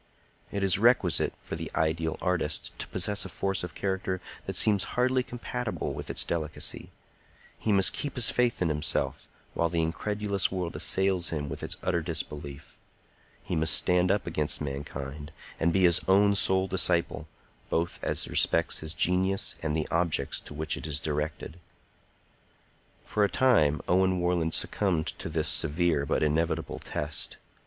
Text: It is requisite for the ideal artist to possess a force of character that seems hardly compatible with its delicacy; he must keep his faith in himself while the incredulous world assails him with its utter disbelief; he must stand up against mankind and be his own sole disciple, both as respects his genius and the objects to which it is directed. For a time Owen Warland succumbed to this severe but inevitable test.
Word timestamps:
It 0.51 0.63
is 0.63 0.79
requisite 0.79 1.31
for 1.43 1.55
the 1.55 1.69
ideal 1.75 2.17
artist 2.23 2.73
to 2.79 2.87
possess 2.87 3.23
a 3.23 3.29
force 3.29 3.63
of 3.63 3.75
character 3.75 4.19
that 4.47 4.55
seems 4.55 4.83
hardly 4.97 5.21
compatible 5.21 5.93
with 5.93 6.09
its 6.09 6.25
delicacy; 6.25 6.89
he 7.59 7.71
must 7.71 7.93
keep 7.93 8.15
his 8.15 8.31
faith 8.31 8.63
in 8.63 8.69
himself 8.69 9.27
while 9.53 9.69
the 9.69 9.83
incredulous 9.83 10.51
world 10.51 10.75
assails 10.75 11.29
him 11.29 11.49
with 11.49 11.61
its 11.61 11.77
utter 11.83 12.01
disbelief; 12.01 12.79
he 13.43 13.55
must 13.55 13.75
stand 13.75 14.09
up 14.09 14.25
against 14.25 14.59
mankind 14.59 15.31
and 15.59 15.71
be 15.71 15.83
his 15.83 16.01
own 16.07 16.33
sole 16.33 16.65
disciple, 16.67 17.27
both 17.69 17.99
as 18.01 18.27
respects 18.27 18.79
his 18.79 18.95
genius 18.95 19.53
and 19.61 19.75
the 19.75 19.87
objects 19.91 20.39
to 20.39 20.55
which 20.55 20.75
it 20.77 20.87
is 20.87 20.99
directed. 20.99 21.59
For 23.05 23.23
a 23.23 23.29
time 23.29 23.81
Owen 23.87 24.19
Warland 24.19 24.55
succumbed 24.55 25.05
to 25.19 25.29
this 25.29 25.47
severe 25.47 26.07
but 26.07 26.23
inevitable 26.23 26.79
test. 26.79 27.37